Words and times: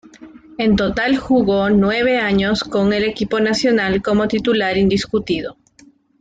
En 0.57 0.77
total 0.77 1.15
jugó 1.15 1.69
nueve 1.69 2.17
años 2.17 2.63
con 2.63 2.91
el 2.91 3.03
equipo 3.03 3.39
nacional 3.39 4.01
como 4.01 4.27
titular 4.27 4.75
indiscutido. 4.75 5.57